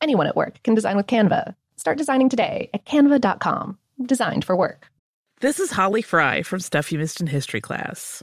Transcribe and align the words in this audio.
Anyone 0.00 0.26
at 0.26 0.36
work 0.36 0.62
can 0.62 0.74
design 0.74 0.96
with 0.96 1.06
Canva. 1.06 1.54
Start 1.76 1.98
designing 1.98 2.28
today 2.28 2.70
at 2.72 2.84
canva.com. 2.84 3.78
Designed 4.04 4.44
for 4.44 4.56
work. 4.56 4.88
This 5.40 5.58
is 5.58 5.70
Holly 5.70 6.02
Fry 6.02 6.42
from 6.42 6.60
Stuff 6.60 6.92
You 6.92 6.98
Missed 6.98 7.20
in 7.20 7.26
History 7.26 7.60
class. 7.60 8.22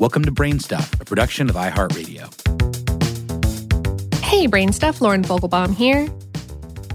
Welcome 0.00 0.24
to 0.24 0.32
Brainstuff, 0.32 1.00
a 1.00 1.04
production 1.04 1.48
of 1.48 1.54
iHeartRadio. 1.54 2.26
Hey, 4.24 4.48
Brain 4.48 4.72
Stuff, 4.72 5.00
Lauren 5.00 5.22
Vogelbaum 5.22 5.72
here. 5.72 6.08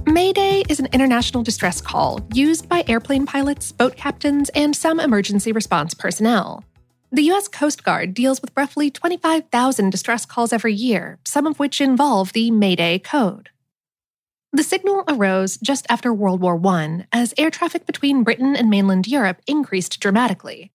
Mayday 0.05 0.65
is 0.67 0.81
an 0.81 0.87
international 0.91 1.41
distress 1.41 1.79
call 1.79 2.19
used 2.33 2.67
by 2.67 2.83
airplane 2.89 3.25
pilots, 3.25 3.71
boat 3.71 3.95
captains, 3.95 4.49
and 4.49 4.75
some 4.75 4.99
emergency 4.99 5.53
response 5.53 5.93
personnel. 5.93 6.65
The 7.09 7.21
U.S. 7.23 7.47
Coast 7.47 7.85
Guard 7.85 8.13
deals 8.13 8.41
with 8.41 8.51
roughly 8.57 8.91
25,000 8.91 9.89
distress 9.89 10.25
calls 10.25 10.51
every 10.51 10.73
year, 10.73 11.19
some 11.23 11.47
of 11.47 11.57
which 11.57 11.79
involve 11.79 12.33
the 12.33 12.51
Mayday 12.51 12.99
Code. 12.99 13.49
The 14.51 14.61
signal 14.61 15.05
arose 15.07 15.55
just 15.55 15.85
after 15.89 16.13
World 16.13 16.41
War 16.41 16.59
I 16.67 17.05
as 17.13 17.33
air 17.38 17.49
traffic 17.49 17.85
between 17.85 18.25
Britain 18.25 18.57
and 18.57 18.69
mainland 18.69 19.07
Europe 19.07 19.41
increased 19.47 20.01
dramatically. 20.01 20.73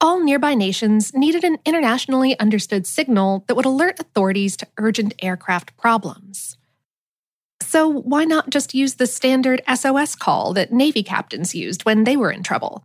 All 0.00 0.22
nearby 0.22 0.54
nations 0.54 1.14
needed 1.14 1.42
an 1.42 1.58
internationally 1.64 2.38
understood 2.38 2.86
signal 2.86 3.44
that 3.46 3.54
would 3.54 3.64
alert 3.64 3.98
authorities 3.98 4.56
to 4.58 4.68
urgent 4.76 5.14
aircraft 5.22 5.74
problems. 5.78 6.58
So, 7.62 7.88
why 7.88 8.24
not 8.24 8.50
just 8.50 8.74
use 8.74 8.94
the 8.94 9.06
standard 9.06 9.62
SOS 9.74 10.14
call 10.14 10.52
that 10.52 10.70
Navy 10.72 11.02
captains 11.02 11.54
used 11.54 11.84
when 11.84 12.04
they 12.04 12.16
were 12.16 12.30
in 12.30 12.42
trouble? 12.42 12.84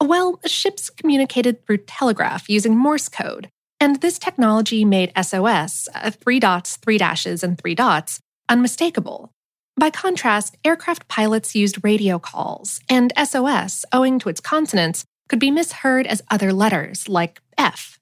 Well, 0.00 0.40
ships 0.46 0.88
communicated 0.88 1.66
through 1.66 1.78
telegraph 1.78 2.48
using 2.48 2.76
Morse 2.76 3.08
code, 3.08 3.48
and 3.80 4.00
this 4.00 4.18
technology 4.18 4.84
made 4.84 5.12
SOS, 5.20 5.88
uh, 5.94 6.12
three 6.12 6.38
dots, 6.38 6.76
three 6.76 6.98
dashes, 6.98 7.42
and 7.42 7.58
three 7.58 7.74
dots, 7.74 8.20
unmistakable. 8.48 9.32
By 9.76 9.90
contrast, 9.90 10.56
aircraft 10.64 11.08
pilots 11.08 11.56
used 11.56 11.82
radio 11.82 12.20
calls, 12.20 12.80
and 12.88 13.12
SOS, 13.16 13.84
owing 13.92 14.20
to 14.20 14.28
its 14.28 14.40
consonants, 14.40 15.04
could 15.32 15.40
be 15.40 15.50
misheard 15.50 16.06
as 16.06 16.20
other 16.30 16.52
letters, 16.52 17.08
like 17.08 17.40
F. 17.56 17.98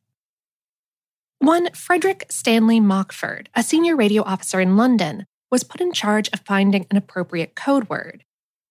One 1.38 1.70
Frederick 1.70 2.26
Stanley 2.28 2.80
Mockford, 2.80 3.48
a 3.54 3.62
senior 3.62 3.94
radio 3.94 4.24
officer 4.24 4.60
in 4.60 4.76
London, 4.76 5.26
was 5.48 5.62
put 5.62 5.80
in 5.80 5.92
charge 5.92 6.28
of 6.32 6.40
finding 6.40 6.88
an 6.90 6.96
appropriate 6.96 7.54
code 7.54 7.88
word. 7.88 8.24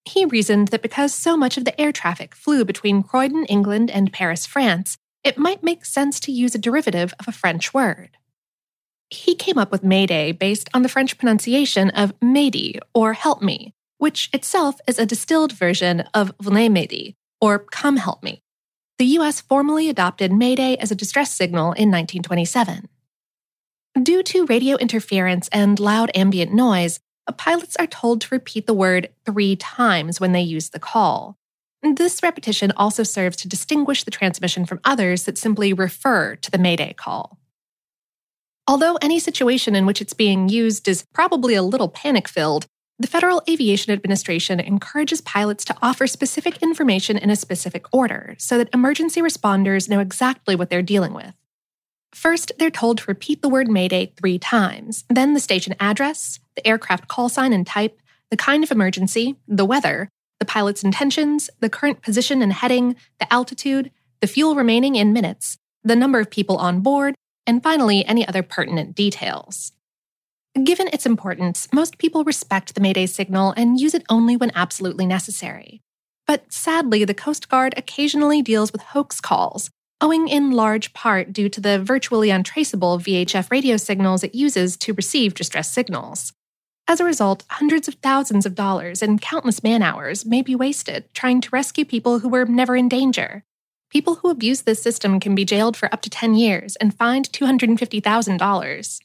He 0.03 0.25
reasoned 0.25 0.67
that 0.69 0.81
because 0.81 1.13
so 1.13 1.37
much 1.37 1.55
of 1.55 1.63
the 1.63 1.79
air 1.79 1.93
traffic 1.93 2.35
flew 2.35 2.65
between 2.65 3.01
Croydon, 3.01 3.45
England, 3.45 3.89
and 3.89 4.11
Paris, 4.11 4.45
France, 4.45 4.97
it 5.23 5.37
might 5.37 5.63
make 5.63 5.85
sense 5.85 6.19
to 6.19 6.33
use 6.33 6.53
a 6.53 6.59
derivative 6.59 7.13
of 7.17 7.29
a 7.29 7.31
French 7.31 7.73
word. 7.73 8.17
He 9.09 9.35
came 9.35 9.57
up 9.57 9.71
with 9.71 9.85
Mayday 9.85 10.33
based 10.33 10.67
on 10.73 10.81
the 10.81 10.89
French 10.89 11.17
pronunciation 11.17 11.91
of 11.91 12.11
m'aidez 12.19 12.79
or 12.93 13.13
Help 13.13 13.41
Me, 13.41 13.73
which 13.99 14.29
itself 14.33 14.81
is 14.85 14.99
a 14.99 15.05
distilled 15.05 15.53
version 15.53 16.01
of 16.13 16.33
Venez 16.41 16.69
m'aider 16.69 17.15
or 17.39 17.59
Come 17.59 17.95
Help 17.95 18.21
Me. 18.21 18.43
The 18.99 19.17
US 19.17 19.39
formally 19.39 19.87
adopted 19.87 20.33
Mayday 20.33 20.75
as 20.75 20.91
a 20.91 20.95
distress 20.95 21.33
signal 21.33 21.71
in 21.71 21.89
1927. 21.89 22.89
Due 24.03 24.21
to 24.23 24.45
radio 24.47 24.75
interference 24.75 25.47
and 25.53 25.79
loud 25.79 26.11
ambient 26.13 26.53
noise, 26.53 26.99
uh, 27.25 27.31
pilots 27.31 27.77
are 27.77 27.87
told 27.87 28.19
to 28.19 28.27
repeat 28.29 28.67
the 28.67 28.73
word 28.73 29.07
three 29.25 29.55
times 29.55 30.19
when 30.19 30.33
they 30.33 30.41
use 30.41 30.71
the 30.71 30.79
call. 30.79 31.37
This 31.81 32.21
repetition 32.21 32.73
also 32.75 33.03
serves 33.03 33.37
to 33.37 33.47
distinguish 33.47 34.03
the 34.03 34.11
transmission 34.11 34.65
from 34.65 34.81
others 34.83 35.23
that 35.23 35.37
simply 35.37 35.71
refer 35.71 36.35
to 36.35 36.51
the 36.51 36.57
Mayday 36.57 36.91
call. 36.91 37.39
Although 38.67 38.97
any 39.01 39.17
situation 39.17 39.75
in 39.75 39.85
which 39.85 40.01
it's 40.01 40.13
being 40.13 40.49
used 40.49 40.89
is 40.89 41.05
probably 41.13 41.55
a 41.55 41.63
little 41.63 41.87
panic 41.87 42.27
filled, 42.27 42.67
the 42.99 43.07
Federal 43.07 43.41
Aviation 43.49 43.93
Administration 43.93 44.59
encourages 44.59 45.21
pilots 45.21 45.63
to 45.65 45.75
offer 45.81 46.05
specific 46.05 46.57
information 46.57 47.17
in 47.17 47.29
a 47.29 47.35
specific 47.35 47.85
order 47.93 48.35
so 48.37 48.57
that 48.57 48.69
emergency 48.73 49.21
responders 49.21 49.89
know 49.89 50.01
exactly 50.01 50.53
what 50.53 50.69
they're 50.69 50.81
dealing 50.81 51.13
with. 51.13 51.33
First, 52.13 52.51
they're 52.59 52.69
told 52.69 52.97
to 52.97 53.05
repeat 53.07 53.41
the 53.41 53.47
word 53.47 53.69
Mayday 53.69 54.11
three 54.17 54.37
times, 54.37 55.05
then 55.09 55.33
the 55.33 55.39
station 55.39 55.75
address, 55.79 56.39
the 56.55 56.67
aircraft 56.67 57.07
call 57.07 57.29
sign 57.29 57.53
and 57.53 57.65
type, 57.65 58.01
the 58.31 58.37
kind 58.37 58.65
of 58.65 58.71
emergency, 58.71 59.37
the 59.47 59.65
weather, 59.65 60.09
the 60.39 60.45
pilot's 60.45 60.83
intentions, 60.83 61.49
the 61.61 61.69
current 61.69 62.01
position 62.01 62.41
and 62.41 62.51
heading, 62.51 62.97
the 63.19 63.31
altitude, 63.31 63.91
the 64.19 64.27
fuel 64.27 64.55
remaining 64.55 64.95
in 64.95 65.13
minutes, 65.13 65.57
the 65.83 65.95
number 65.95 66.19
of 66.19 66.29
people 66.29 66.57
on 66.57 66.81
board, 66.81 67.15
and 67.47 67.63
finally, 67.63 68.03
any 68.05 68.27
other 68.27 68.43
pertinent 68.43 68.93
details. 68.93 69.71
Given 70.55 70.87
its 70.87 71.05
importance, 71.05 71.67
most 71.71 71.97
people 71.97 72.23
respect 72.23 72.73
the 72.73 72.81
Mayday 72.81 73.05
signal 73.05 73.53
and 73.55 73.79
use 73.79 73.93
it 73.93 74.03
only 74.09 74.35
when 74.35 74.51
absolutely 74.55 75.05
necessary. 75.05 75.81
But 76.25 76.51
sadly, 76.51 77.05
the 77.05 77.13
Coast 77.13 77.49
Guard 77.49 77.73
occasionally 77.77 78.41
deals 78.41 78.71
with 78.71 78.81
hoax 78.81 79.21
calls, 79.21 79.69
owing 80.01 80.27
in 80.27 80.51
large 80.51 80.93
part 80.93 81.33
due 81.33 81.49
to 81.49 81.61
the 81.61 81.79
virtually 81.79 82.29
untraceable 82.29 82.99
VHF 82.99 83.51
radio 83.51 83.77
signals 83.77 84.23
it 84.23 84.35
uses 84.35 84.75
to 84.77 84.93
receive 84.93 85.33
distress 85.33 85.71
signals. 85.71 86.33
As 86.87 86.99
a 86.99 87.05
result, 87.05 87.43
hundreds 87.49 87.87
of 87.87 87.95
thousands 87.95 88.47
of 88.47 88.55
dollars 88.55 89.03
and 89.03 89.21
countless 89.21 89.61
man 89.61 89.83
hours 89.83 90.25
may 90.25 90.41
be 90.41 90.55
wasted 90.55 91.05
trying 91.13 91.41
to 91.41 91.49
rescue 91.51 91.85
people 91.85 92.19
who 92.19 92.29
were 92.29 92.45
never 92.45 92.75
in 92.75 92.89
danger. 92.89 93.43
People 93.91 94.15
who 94.15 94.29
abuse 94.29 94.63
this 94.63 94.81
system 94.81 95.19
can 95.19 95.35
be 95.35 95.45
jailed 95.45 95.77
for 95.77 95.93
up 95.93 96.01
to 96.01 96.09
10 96.09 96.33
years 96.33 96.75
and 96.77 96.95
fined 96.95 97.29
$250,000. 97.31 98.99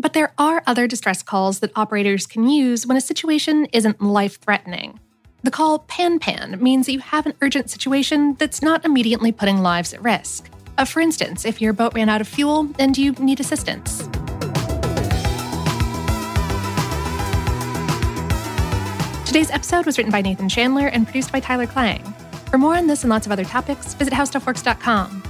But 0.00 0.14
there 0.14 0.32
are 0.38 0.62
other 0.66 0.86
distress 0.86 1.22
calls 1.22 1.60
that 1.60 1.72
operators 1.76 2.26
can 2.26 2.48
use 2.48 2.86
when 2.86 2.96
a 2.96 3.02
situation 3.02 3.66
isn't 3.66 4.00
life 4.00 4.40
threatening. 4.40 4.98
The 5.42 5.50
call 5.50 5.80
Pan 5.80 6.18
Pan 6.18 6.58
means 6.58 6.86
that 6.86 6.92
you 6.92 7.00
have 7.00 7.26
an 7.26 7.34
urgent 7.42 7.68
situation 7.68 8.34
that's 8.38 8.62
not 8.62 8.86
immediately 8.86 9.30
putting 9.30 9.58
lives 9.58 9.92
at 9.92 10.02
risk. 10.02 10.50
Uh, 10.78 10.86
for 10.86 11.00
instance, 11.00 11.44
if 11.44 11.60
your 11.60 11.74
boat 11.74 11.92
ran 11.94 12.08
out 12.08 12.22
of 12.22 12.28
fuel 12.28 12.70
and 12.78 12.96
you 12.96 13.12
need 13.12 13.40
assistance. 13.40 14.08
Today's 19.26 19.50
episode 19.50 19.84
was 19.84 19.98
written 19.98 20.10
by 20.10 20.22
Nathan 20.22 20.48
Chandler 20.48 20.86
and 20.86 21.04
produced 21.04 21.30
by 21.30 21.40
Tyler 21.40 21.66
Klang. 21.66 22.02
For 22.50 22.56
more 22.56 22.74
on 22.74 22.86
this 22.86 23.04
and 23.04 23.10
lots 23.10 23.26
of 23.26 23.32
other 23.32 23.44
topics, 23.44 23.92
visit 23.92 24.14
howstuffworks.com. 24.14 25.29